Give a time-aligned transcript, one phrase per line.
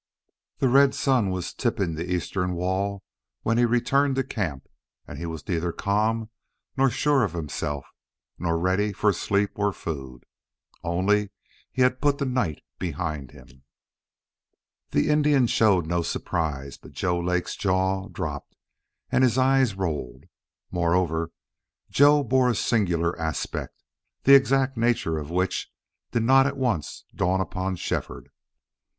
[0.57, 3.03] The red sun was tipping the eastern wall
[3.43, 4.67] when he returned to camp,
[5.07, 6.31] and he was neither calm
[6.75, 7.85] nor sure of himself
[8.39, 10.23] nor ready for sleep or food.
[10.83, 11.29] Only
[11.71, 13.63] he had put the night behind him.
[14.89, 16.79] The Indian showed no surprise.
[16.79, 18.55] But Joe Lake's jaw dropped
[19.11, 20.23] and his eyes rolled.
[20.71, 21.29] Moreover,
[21.91, 23.83] Joe bore a singular aspect,
[24.23, 25.71] the exact nature of which
[26.11, 28.29] did not at once dawn upon Shefford.